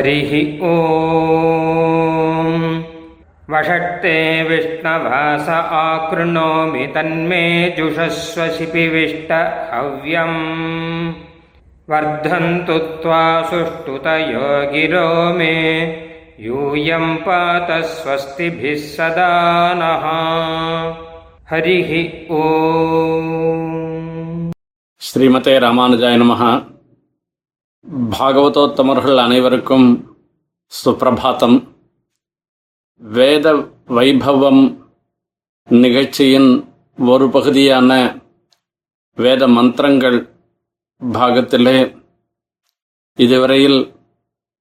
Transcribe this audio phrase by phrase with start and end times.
[0.00, 0.74] हरिः ओ
[3.50, 10.38] वषट्ते विष्णवास आकृणोमि तन्मे तन्मेजुषस्व शिपिविष्टहव्यम्
[11.90, 15.54] वर्धन्तु त्वा सुष्ठुतयो गिरो मे।
[16.40, 19.30] यूयम् पात स्वस्तिभिः सदा
[19.76, 20.08] नः।
[21.50, 21.92] हरिः
[22.34, 22.42] ओ
[25.00, 26.69] श्रीमते रामानुजाय नमः।
[27.90, 29.86] பாகவதோத்தமர்கள் அனைவருக்கும்
[30.72, 31.56] சுப்பிரபாத்தம்
[33.02, 33.46] வேத
[33.88, 34.62] வைபவம்
[35.68, 36.50] நிகழ்ச்சியின்
[36.98, 37.90] ஒரு பகுதியான
[39.18, 40.18] வேத மந்திரங்கள்
[41.02, 41.78] பாகத்திலே
[43.18, 43.80] இதுவரையில்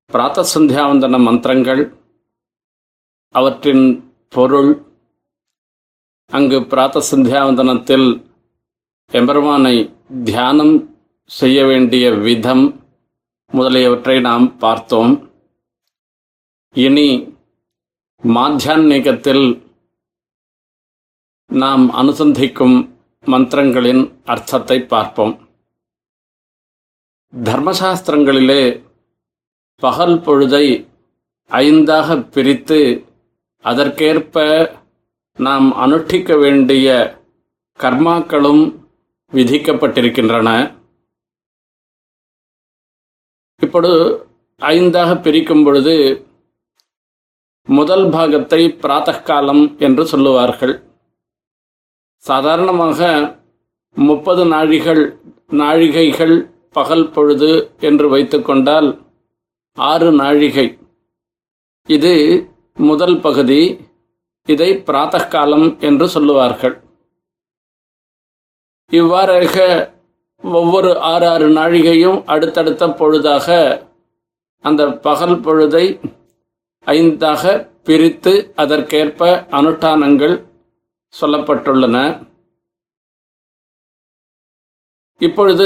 [0.09, 1.83] பிராத்த சந்தியாவந்தன மந்திரங்கள்
[3.35, 3.85] அவற்றின்
[4.33, 4.71] பொருள்
[6.31, 8.09] அங்கு பிராத்த சந்தியாவந்தனத்தில்
[9.11, 9.75] எம்பெருமானை
[10.23, 10.75] தியானம்
[11.31, 12.65] செய்ய வேண்டிய விதம்
[13.51, 15.31] முதலியவற்றை நாம் பார்த்தோம்.
[16.73, 17.37] இனி
[18.23, 19.45] மாத்தியான்மீகத்தில்
[21.47, 22.77] நாம் அனுசந்திக்கும்
[23.25, 25.33] மந்திரங்களின் அர்த்தத்தை பார்ப்போம்.
[27.33, 28.83] தர்மசாஸ்திரங்களிலே
[29.75, 30.65] பகல் பொழுதை
[31.49, 33.05] ஐந்தாக பிரித்து
[33.65, 34.35] அதற்கேற்ப
[35.37, 36.87] நாம் அனுஷ்டிக்க வேண்டிய
[37.79, 38.63] கர்மாக்களும்
[39.33, 40.78] விதிக்கப்பட்டிருக்கின்றன.
[43.61, 44.01] இப்பொழுது
[44.61, 45.95] ஐந்தாக பிரிக்கும் பொழுது
[47.77, 50.73] முதல் பாகத்தை பிராத்தகாலம் என்று சொல்லுவார்கள்.
[52.23, 52.99] சாதாரணமாக
[53.97, 55.03] முப்பது நாழிகள்
[55.61, 56.35] நாழிகைகள்
[56.77, 57.51] பகல் பொழுது
[57.87, 58.89] என்று வைத்துக்கொண்டால்
[59.77, 60.67] ஆறு நாழிகை.
[61.89, 62.13] இது
[62.89, 63.61] முதல் பகுதி
[64.53, 66.75] இதை பிராத்தகாலம் என்று சொல்லுவார்கள்.
[68.91, 69.55] இவ்வாறாக
[70.41, 73.87] ஒவ்வொரு ஆறு ஆறு நாழிகையும் அடுத்தடுத்த பொழுதாக
[74.61, 75.99] அந்த பகல் பொழுதை
[76.85, 80.45] ஐந்தாக பிரித்து அதற்கேற்ப அனுஷ்டானங்கள்
[81.21, 82.27] சொல்லப்பட்டுள்ளன.
[85.17, 85.65] இப்பொழுது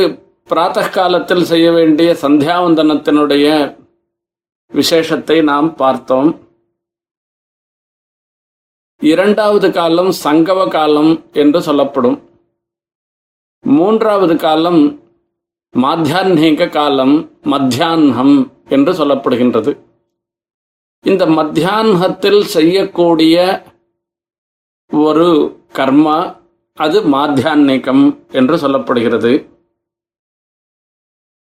[0.49, 3.77] பிராத்த காலத்தில் செய்ய வேண்டிய சந்தியாவந்தனத்தினுடைய
[4.71, 6.39] விசேஷத்தை நாம் பார்த்தோம்.
[8.97, 12.31] இரண்டாவது காலம் சங்கவ காலம் என்று சொல்லப்படும்.
[13.63, 15.01] மூன்றாவது காலம்
[15.77, 19.77] மாத்தியான்க காலம் மத்தியான்ஹம் என்று சொல்லப்படுகின்றது.
[21.01, 23.65] இந்த மத்தியான்ஹத்தில் செய்யக்கூடிய
[24.91, 26.35] ஒரு கர்மா
[26.73, 29.47] அது மாத்தியான்கம் என்று சொல்லப்படுகிறது.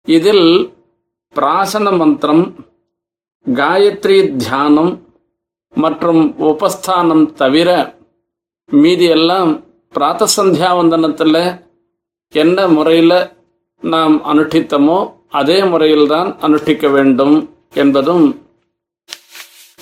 [0.04, 0.74] இதில்
[1.34, 2.56] பிராசன மந்திரம்
[3.46, 5.02] காயத்ரி தியானம்
[5.72, 7.98] மற்றும் உபஸ்தானம் தவிர
[8.66, 11.65] மீதி எல்லாம் பிராத்த சந்தியாவந்தனத்தில்
[12.34, 13.18] என்ன முறையில்
[13.84, 14.97] நாம் அனுஷ்டித்தமோ
[15.40, 17.36] அதே முறையில்தான் அனுஷ்டிக்க வேண்டும்
[17.84, 18.25] என்பதும்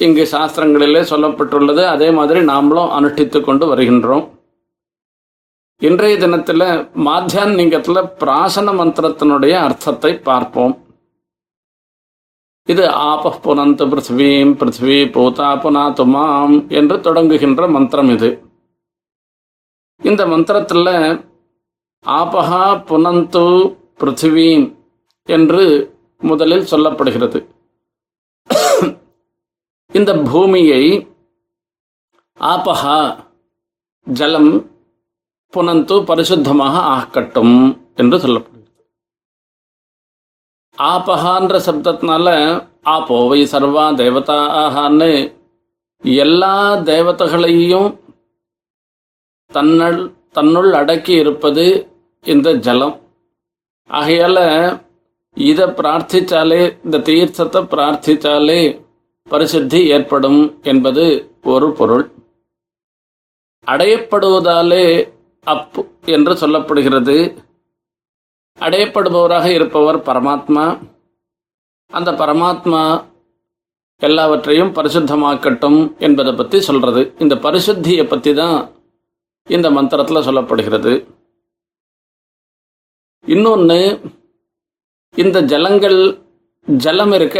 [0.06, 1.84] இங்கு சாஸ்திரங்களிலே சொல்லப்பட்டுள்ளது.
[1.86, 4.26] அதே மாதிரி நாமளும் அனுஷ்டித்து கொண்டு வருகின்றோம்.
[5.81, 6.66] இன்றைய தினத்தில்
[7.08, 10.74] மாத்தியான்மிகத்தில் பிராசன மந்திரத்தினுடைய அர்த்தத்தை பார்ப்போம்.
[12.68, 18.30] இது ஆப புனந்து பிருத்வீம் பிருத்வி பூதா புனா துமாம் என்று தொடங்குகின்ற மந்திரம் இது.
[20.02, 20.92] இந்த மந்திரத்தில்
[22.06, 23.46] ஆபஹா புனந்து
[24.00, 24.66] பிருத்திவீம்
[25.30, 25.64] என்று
[26.22, 27.40] முதலில் சொல்லப்படுகிறது.
[29.91, 30.84] இந்த பூமியை
[32.40, 32.97] ஆபஹா
[34.08, 34.53] ஜலம்
[35.53, 37.56] புனந்து பரிசுத்தமாக ஆக்கட்டும்
[38.02, 38.50] என்று சொல்லப்படுகிறது.
[40.78, 42.28] ஆபஹான்ற சப்தத்தினால
[42.94, 45.12] ஆபோவை சர்வா தேவதா ஆஹான்னு
[46.22, 46.56] எல்லா
[46.92, 47.90] தேவதைகளையும்
[49.52, 50.02] தன்னுள்
[50.38, 51.66] தன்னுள் அடக்கி இருப்பது
[52.24, 52.96] இந்த ஜலம்.
[53.90, 54.82] ஆகையால்
[55.34, 58.82] இதை பிரார்த்திச்சாலே இந்த தீர்த்தத்தை பிரார்த்திச்சாலே
[59.30, 61.06] பரிசுத்தி ஏற்படும் என்பது
[61.44, 62.12] ஒரு பொருள்.
[63.68, 65.12] அடையப்படுவதாலே
[65.44, 67.18] அப்பு என்று சொல்லப்படுகிறது.
[68.60, 70.66] அடையப்படுபவராக இருப்பவர் பரமாத்மா.
[71.88, 72.84] அந்த பரமாத்மா
[73.98, 77.14] எல்லாவற்றையும் பரிசுத்தமாக்கட்டும் என்பதை பற்றி சொல்றது.
[77.19, 78.69] இந்த பரிசுத்தியை பற்றி தான்
[79.48, 80.94] இந்த மந்திரத்தில் சொல்லப்படுகிறது.
[83.33, 83.80] இன்னொன்று
[85.15, 86.00] இந்த ஜலங்கள்
[86.68, 87.39] ஜலம் இருக்க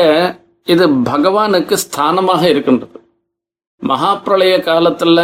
[0.68, 2.98] இது பகவானுக்கு ஸ்தானமாக இருக்கின்றது.
[3.82, 5.22] மகாப்பிரளய காலத்தில்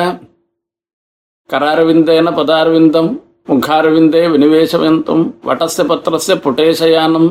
[1.50, 3.12] கராரவிந்தேன பதாரவிந்தம்
[3.52, 7.30] முகாரவிந்தே வினிவேசவந்தம் வட்டச பத்திரச புட்டேசயானம்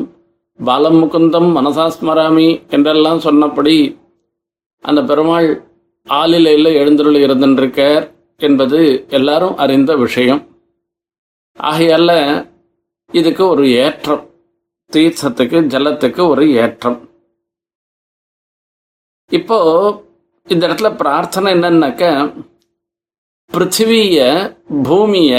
[0.59, 3.77] பாலம் முகுந்தம் மனசா ஸ்மராமி என்றெல்லாம் சொன்னபடி
[4.83, 5.49] அந்த பெருமாள்
[6.07, 8.05] ஆளிலையில் எழுந்தருள் இருந்திருக்கார்
[8.41, 8.79] என்பது
[9.17, 10.41] எல்லாரும் அறிந்த விஷயம்.
[11.59, 12.11] ஆகையால
[13.11, 14.23] இதுக்கு ஒரு ஏற்றம்.
[14.93, 16.99] தீர்த்தத்துக்கு ஜலத்துக்கு ஒரு ஏற்றம்.
[19.37, 19.57] இப்போ
[20.47, 22.03] இந்த இடத்துல பிரார்த்தனை என்னன்னாக்க
[23.51, 24.19] பிருத்திவிய
[24.83, 25.33] பூமிய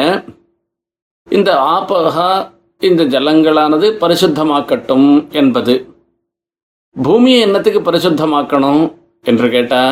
[1.28, 2.30] இந்த ஆபகா
[2.88, 5.08] இந்த ஜலங்களானது பரிசுத்தமாக்கட்டும்
[5.40, 5.74] என்பது.
[6.96, 8.82] பூமியை என்னத்துக்கு பரிசுத்தமாக்கணும்
[9.24, 9.82] என்று கேட்டா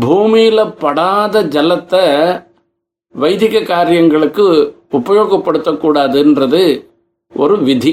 [0.00, 2.04] பூமியில படாத ஜலத்தை
[3.14, 4.46] வைதிக காரியங்களுக்கு
[4.98, 6.62] உபயோகப்படுத்தக்கூடாதுன்றது
[7.32, 7.92] ஒரு விதி.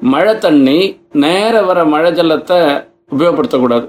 [0.00, 0.78] மழை தண்ணி
[1.24, 2.58] நேர வர மழை ஜலத்தை
[3.14, 3.86] உபயோகப்படுத்தக்கூடாது.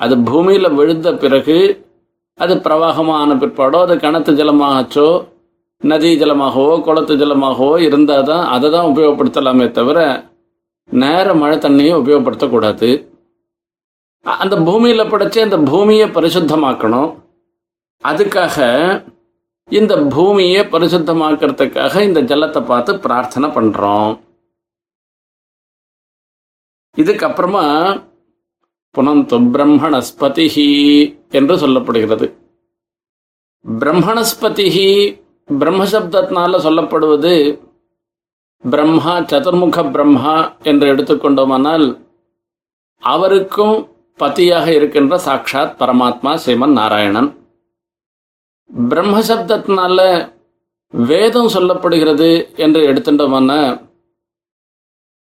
[0.00, 1.58] அது பூமியில் விழுந்த பிறகு
[2.38, 5.08] அது பிரவாகமான பிற்பாடோ அது கிணத்து ஜலமாகச்சோ
[5.82, 9.98] நதி ஜலமாகவோ குளத்து ஜலமாகவோ இருந்தால் தான் அதை தான் உபயோகப்படுத்தலாமே தவிர
[10.90, 12.88] நேர மழை தண்ணியை உபயோகப்படுத்தக்கூடாது.
[14.26, 17.10] அந்த பூமியில் படைச்சு அந்த பூமியை பரிசுத்தமாக்கணும்.
[18.04, 18.56] அதுக்காக
[19.70, 24.12] இந்த பூமியை பரிசுத்தமாக்கிறதுக்காக இந்த ஜலத்தை பார்த்து பிரார்த்தனை பண்ணுறோம்
[26.96, 27.64] இதுக்கப்புறமா
[28.94, 30.68] புனந்து பிரம்மணஸ்பதிஹி
[31.38, 32.26] என்று சொல்லப்படுகிறது.
[33.64, 34.90] பிரம்மணஸ்பதிஹி
[35.48, 37.34] பிரம்மசப்தத்தினால சொல்லப்படுவது
[38.64, 40.34] பிரம்மா சதுர்முக பிரம்மா
[40.70, 41.86] என்று எடுத்துக்கொண்டோமானால்
[43.02, 43.76] அவருக்கும்
[44.20, 47.30] பதியாக இருக்கின்ற சாட்சாத் பரமாத்மா ஸ்ரீமன் நாராயணன்.
[48.72, 50.32] பிரம்மசப்தத்தினால
[50.90, 53.86] வேதம் சொல்லப்படுகிறது என்று எடுத்துட்டோம்னா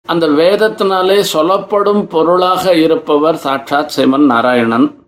[0.02, 5.06] அந்த வேதத்தினாலே சொல்லப்படும் பொருளாக இருப்பவர் சாட்சாத் சிவன் நாராயணன்.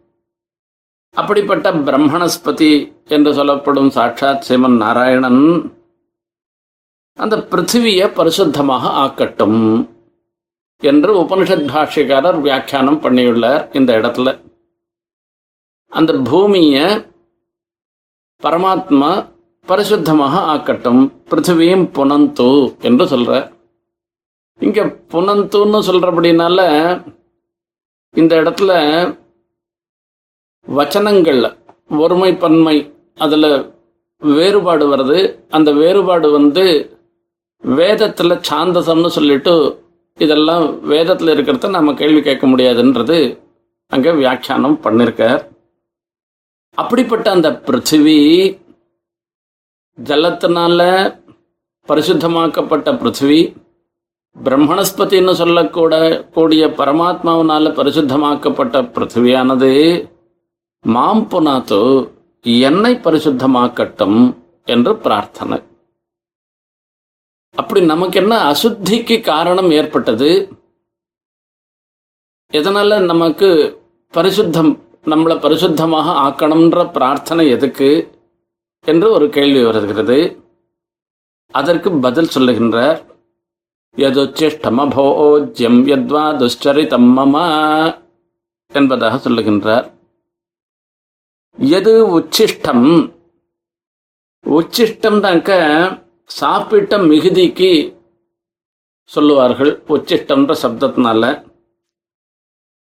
[1.14, 2.72] அப்படிப்பட்ட பிரம்மணஸ்பதி
[3.04, 5.42] என்று சொல்லப்படும் சாட்சாத் சிவன் நாராயணன்
[7.14, 9.88] அந்த பிருத்திவியை பரிசுத்தமாக ஆக்கட்டும்
[10.82, 14.40] என்று உபனிஷத் பாஷ்யக்காரர் வியாக்கியானம் பண்ணியுள்ளார் இந்த இடத்துல.
[15.88, 16.86] அந்த பூமியை
[18.42, 19.28] பரமாத்மா
[19.68, 21.00] பரிசுத்தமாக ஆக்கட்டும்.
[21.30, 23.52] பிருத்திவியும் புனந்து என்று சொல்ற.
[24.58, 26.58] இங்க புனந்துன்னு சொல்றபடினால
[28.16, 28.70] இந்த இடத்துல
[30.68, 31.56] வச்சனங்கள்ல
[31.98, 33.70] ஒருமை பன்மை அதுல
[34.20, 35.38] வேறுபாடு வருது.
[35.50, 36.64] அந்த வேறுபாடு வந்து
[37.66, 39.84] வேதத்துல சாந்தசம்னு சொல்லிட்டு
[40.18, 43.38] இதெல்லாம் வேதத்துல இருக்கிறத நம்ம கேள்வி கேட்க முடியாதுன்றது
[43.86, 45.40] அங்க வியாக்கியானம் பண்ணிருக்கார்.
[46.80, 48.18] அப்படிப்பட்ட அந்த பிருத்திவி
[49.98, 50.80] ஜலத்தினால
[51.88, 53.40] பரிசுத்தமாக்கப்பட்ட பிருத்திவி
[54.36, 55.94] பிரம்மணஸ்பதின்னு சொல்லக்கூட
[56.34, 59.72] கூடிய பரமாத்மாவினால பரிசுத்தமாக்கப்பட்ட பிருத்திவியானது
[60.84, 61.80] மாம் புனாத்து
[62.66, 64.20] என்னை பரிசுத்தமாக்கட்டும்
[64.64, 65.58] என்று பிரார்த்தனை.
[67.56, 70.30] அப்படி நமக்கு என்ன அசுத்திக்கு காரணம் ஏற்பட்டது?
[72.52, 73.50] எதனால நமக்கு
[74.14, 74.72] பரிசுத்தம்
[75.04, 77.90] நம்மளை பரிசுத்தமாக ஆக்கணுன்ற பிரார்த்தனை எதுக்கு
[78.86, 80.18] என்று ஒரு கேள்வி வருகிறது.
[81.54, 82.98] அதற்கு பதில் சொல்லுகின்றார்.
[83.96, 87.36] யதுச்சிஷ்டமபோஜ்யம் யத்வா துஷ்சரிதம் மம
[88.72, 89.86] என்பதாக சொல்லுகின்றார்.
[91.58, 92.86] எது உச்சிஷ்டம்
[94.46, 95.50] உச்சிஷ்டம் உச்சிஷ்டம்னாக்க
[96.24, 97.72] சாப்பிட்ட மிகுதிக்கு
[99.04, 99.82] சொல்லுவார்கள்.
[99.88, 101.48] உச்சிஷ்டம்ன்ற சப்தத்தினால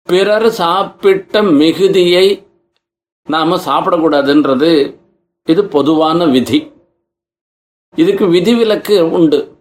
[0.07, 2.47] பிறர் சாப்பிட்ட மிகுதியை
[3.25, 5.01] நாம் சாப்பிடக்கூடாதுன்றது
[5.45, 6.73] இது பொதுவான விதி.
[7.95, 9.57] இதுக்கு விதிவிலக்கு உண்டு.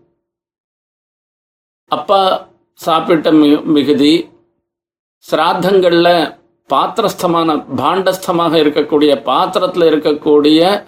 [1.87, 4.29] அப்பா சாப்பிட்ட மி- மிகுதி
[5.31, 6.37] சிராத்தங்களில்
[6.69, 10.85] பாத்திரஸ்தமான பாண்டஸ்தமாக இருக்கக்கூடிய பாத்திரத்தில் இருக்கக்கூடிய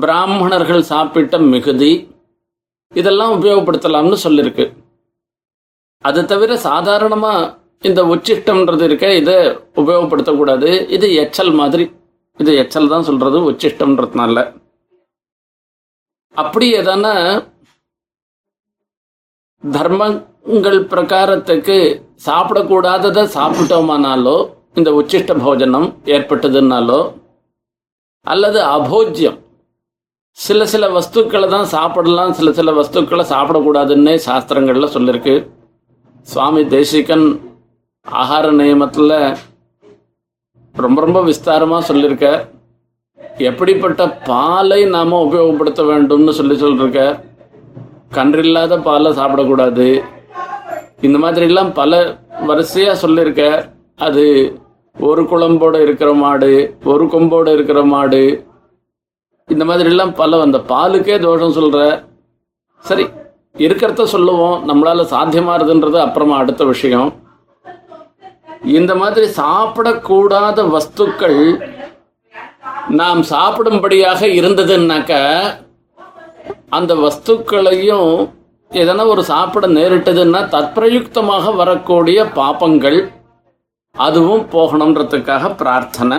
[0.00, 2.10] பிராமணர்கள் சாப்பிட்ட மிகுதி
[2.94, 4.72] இதெல்லாம் உபயோகப்படுத்தலாம்னு சொல்லியிருக்கு
[5.98, 9.36] அது தவிர சாதாரணமாக இந்த உச்சிஷ்டம்ன்றது இருக்க இதை
[9.80, 10.70] உபயோகப்படுத்தக்கூடாது.
[10.96, 11.84] இது எச்சல் மாதிரி.
[12.40, 14.36] இது எச்சல் தான் சொல்றது உச்சிஷ்டம்ன்றதுனால.
[16.34, 17.14] அப்படி எதனா
[19.64, 21.78] தர்மங்கள் பிரகாரத்துக்கு
[22.26, 24.36] சாப்பிடக்கூடாததை சாப்பிட்டோமானாலோ
[24.78, 27.00] இந்த உச்சிஷ்ட போஜனம் ஏற்பட்டதுனாலோ
[28.26, 29.38] அல்லது அபோஜ்யம்.
[30.38, 35.34] சில சில வஸ்துக்களை தான் சாப்பிடலாம் சில சில வஸ்துக்களை சாப்பிடக்கூடாதுன்னே சாஸ்திரங்கள்ல சொல்லியிருக்கு
[36.26, 37.26] சுவாமி தேசிகன்
[38.20, 39.36] ஆகார நியமத்தில்
[40.74, 42.26] ரொம்ப ரொம்ப விஸ்தாரமாக சொல்லியிருக்க
[43.48, 47.02] எப்படிப்பட்ட பாலை நாம் உபயோகப்படுத்த வேண்டும்னு சொல்லி சொல்லியிருக்க
[48.16, 49.88] கன்றில்லாத பாலை சாப்பிடக்கூடாது.
[51.00, 52.00] இந்த மாதிரிலாம் பல
[52.46, 53.42] வரிசையாக சொல்லியிருக்க
[54.06, 54.24] அது
[54.96, 56.52] ஒரு குழம்போட இருக்கிற மாடு
[56.84, 58.22] ஒரு கொம்போட இருக்கிற மாடு.
[59.48, 61.82] இந்த மாதிரிலாம் பல அந்த பாலுக்கே தோஷம் சொல்கிற
[62.78, 63.06] சரி
[63.66, 64.58] இருக்கிறத சொல்லுவோம்.
[64.68, 67.08] நம்மளால் சாத்தியமாறுதுன்றது அப்புறமா அடுத்த விஷயம்.
[68.62, 71.64] இந்த மாதிரி சாப்பிடக்கூடாத வஸ்துக்கள்
[72.88, 75.12] நாம் சாப்பிடும்படியாக இருந்ததுன்னாக்க
[76.68, 78.30] அந்த வஸ்துக்களையும்
[78.70, 83.12] எதனா ஒரு சாப்பிட நேரிட்டதுன்னா தற்பிரயுக்தமாக வரக்கூடிய பாப்பங்கள்
[83.92, 86.18] அதுவும் போகணுன்றதுக்காக பிரார்த்தனை.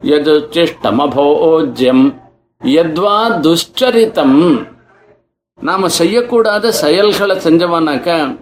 [0.00, 2.14] எது சிஷ்டமபோஜ்யம்.
[2.60, 4.66] எத்வா துஷ்சரித்தம்
[5.54, 8.38] நாம் செய்யக்கூடாத செயல்களை செஞ்சவனாக்க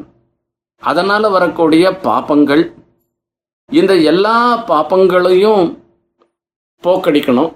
[0.79, 2.75] அதனால் வரக்கூடிய பாப்பங்கள்
[3.81, 4.37] இந்த எல்லா
[4.71, 5.65] பாப்பங்களையும்
[6.85, 7.51] போக்கடிக்கணும்.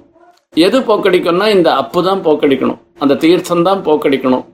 [0.66, 2.80] எது போக்கடிக்கணும்னா இந்த அப்பு தான் போக்கடிக்கணும்.
[3.02, 4.44] அந்த தீர்த்தம் தான் போக்கடிக்கணும்.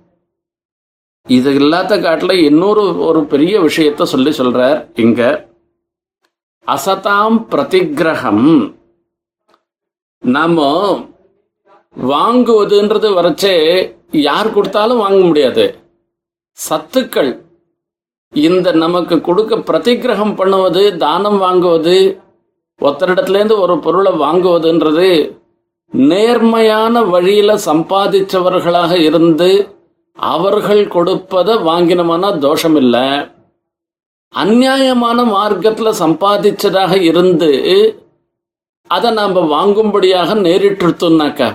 [1.38, 5.20] இது இல்லாத காட்டில் இன்னொரு ஒரு பெரிய விஷயத்த சொல்லி சொல்றார் இங்க.
[6.74, 8.48] அசதாம் பிரதிகிரகம்.
[10.34, 10.66] நாம
[11.96, 13.54] வாங்குவதுன்றது வரைச்சே
[14.26, 15.64] யார் கொடுத்தாலும் வாங்க முடியாது.
[16.58, 17.32] சத்துக்கள்
[18.32, 21.96] இந்த நமக்கு கொடுக்க பிரதிகிரகம் பண்ணுவது தானம் வாங்குவது
[22.80, 25.10] ஒருத்தரிடத்துலேருந்து ஒரு பொருளை வாங்குவதுன்றது
[25.92, 29.50] நேர்மையான வழியில சம்பாதிச்சவர்களாக இருந்து
[30.18, 33.06] அவர்கள் கொடுப்பதை வாங்கினோம்னா தோஷம் இல்லை
[34.34, 37.50] அந்நியாயமான மார்க்கத்தில் சம்பாதிச்சதாக இருந்து
[38.90, 41.48] அதை நாம் வாங்கும்படியாக நேரிட்டுருத்தோம்னாக்கா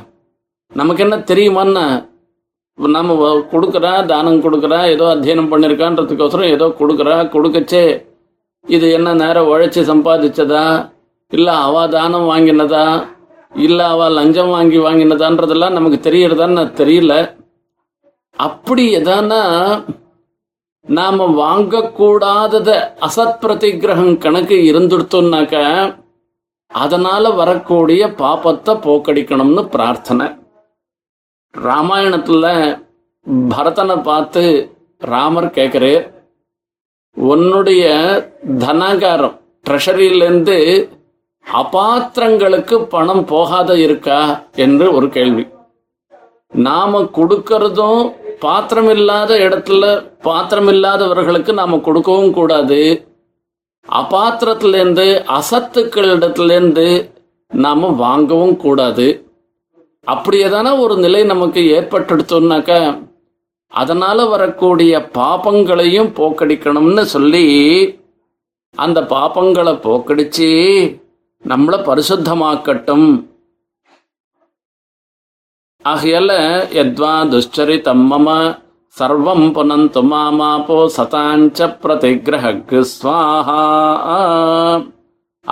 [0.71, 1.85] நமக்கு என்ன தெரியுமான்னா
[2.77, 8.05] நம்ம வ- கொடுக்குறா தானம் கொடுக்குறா ஏதோ அத்தியனம் பண்ணியிருக்கான்றதுக்கோசரம் ஏதோ கொடுக்குறா கொடுக்கச்சே.
[8.65, 10.91] இது என்ன நேரம் உழைச்சி சம்பாதிச்சதா?
[11.29, 13.07] இல்லை அவ தானம் வாங்கினதா?
[13.55, 17.35] இல்லை அவள் லஞ்சம் வாங்கி வாங்கினதான்றதெல்லாம் நமக்கு தெரியறதான்னு தெரியல.
[18.31, 19.41] அப்படி எதானா
[20.81, 22.69] நாம் வாங்கக்கூடாதத
[23.01, 25.55] அசத் பிரதிகிரகம் கணக்கு இருந்துடுத்தோம்னாக்க
[26.67, 30.27] அதனால் வரக்கூடிய பாபத்தை போக்கடிக்கணும்னு பிரார்த்தனை.
[31.61, 32.77] ராமாயணத்தில்
[33.49, 36.11] பரதனை பார்த்து ராமர் கேட்கிறார்
[37.15, 37.85] உன்னுடைய
[38.57, 40.89] தனாகாரம் ட்ரெஷரியிலேருந்து
[41.53, 44.43] அபாத்திரங்களுக்கு பணம் போகாத இருக்கா?
[44.55, 45.47] என்று ஒரு கேள்வி.
[46.53, 53.07] நாம கொடுக்கறதும் பாத்திரம் இல்லாத இடத்துல பாத்திரம் இல்லாதவர்களுக்கு நாம கொடுக்கவும் கூடாது.
[53.91, 57.11] அபாத்திரத்திலேருந்து அசத்துக்களிடத்திலேருந்து
[57.53, 59.26] நாம வாங்கவும் கூடாது.
[60.11, 62.71] அப்படி அப்படியேதான ஒரு நிலை நமக்கு ஏற்பட்டுடுத்தோம்னாக்க
[63.81, 67.45] அதனால வரக்கூடிய பாபங்களையும் போக்கடிக்கணும்னு சொல்லி
[68.83, 70.49] அந்த பாபங்களை போக்கடிச்சு
[71.43, 73.09] நம்மளை பரிசுத்தமாக்கட்டும்.
[75.85, 76.31] ஆகையால
[76.83, 78.29] எத்வா துஷ்சரிதம் தம்மம
[78.99, 83.61] சர்வம் புனந்து மாமாபோ சதாஞ்ச பிரதிகிரகு ஸ்வாஹா.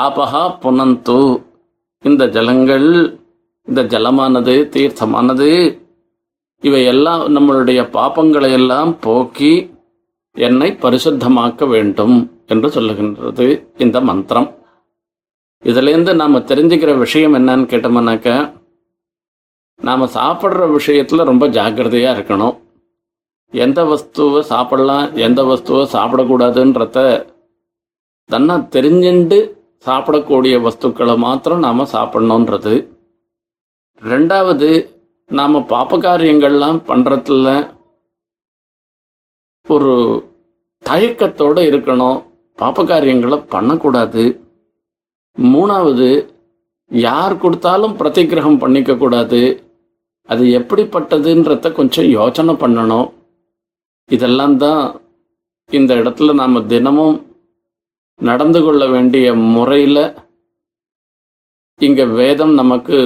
[0.05, 1.19] ஆபஹா புனந்து.
[2.03, 2.89] இந்த ஜலங்கள்
[3.67, 5.79] இந்த ஜலமானது தீர்த்தமானது
[6.61, 9.53] இவையெல்லாம் நம்மளுடைய பாப்பங்களை எல்லாம் போக்கி
[10.35, 12.15] என்னை பரிசுத்தமாக்க வேண்டும்
[12.47, 14.49] என்று சொல்லுகின்றது இந்த மந்திரம்.
[15.63, 18.29] இதுலேருந்து நாம் தெரிஞ்சுக்கிற விஷயம் என்னன்னு கேட்டோம்னாக்க
[19.81, 22.55] நாம் சாப்பிட்ற விஷயத்தில் ரொம்ப ஜாக்கிரதையாக இருக்கணும்.
[23.51, 26.99] எந்த வஸ்துவை சாப்பிடலாம் எந்த வஸ்துவை சாப்பிடக்கூடாதுன்றத
[28.29, 29.39] தன்னா தெரிஞ்சுண்டு
[29.85, 32.75] சாப்பிடக்கூடிய வஸ்துக்களை மாத்திரம் நாம் சாப்பிடணுன்றது.
[34.01, 34.69] ரெண்டாவது
[35.29, 37.49] நாம் பாப்ப காரியங்கள்லாம் பண்ணுறதுல
[39.67, 39.93] ஒரு
[40.85, 42.17] தயக்கத்தோடு இருக்கணும்.
[42.61, 44.23] பாப்ப காரியங்களை பண்ணக்கூடாது.
[45.37, 46.09] மூணாவது
[46.91, 49.41] யார் கொடுத்தாலும் பிரதிகிரகம் பண்ணிக்கக்கூடாது.
[50.29, 53.07] அது எப்படிப்பட்டதுன்றத கொஞ்சம் யோசனை பண்ணணும்.
[54.09, 54.83] இதெல்லாம் தான்
[55.71, 57.17] இந்த இடத்துல நாம் தினமும்
[58.19, 60.03] நடந்து கொள்ள வேண்டிய முறையில்
[61.79, 62.97] இங்கே வேதம் நமக்கு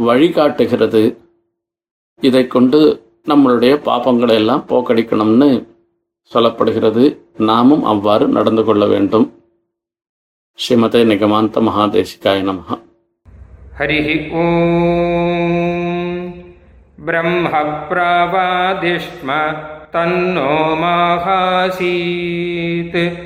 [0.00, 1.16] வழிகாட்டுகிறது.
[2.20, 5.66] இதை கொண்டு நம்மளுடைய பாப்பங்களை எல்லாம் போக்கடிக்கணும்னு
[6.34, 7.18] சொல்லப்படுகிறது.
[7.38, 9.32] நாமும் அவ்வாறு நடந்து கொள்ள வேண்டும்.
[10.58, 12.80] ஸ்ரீமதே நிகமாந்த மகாதேசிகாய நமக
[13.78, 16.34] ஹரிஹி ஓம்.
[17.04, 17.48] பிரம்ம
[17.90, 19.56] பிராவாதிஷ்ம
[19.92, 20.50] தன்னோ
[20.82, 23.18] மாகாசீத்.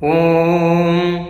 [0.00, 1.29] ஓம்.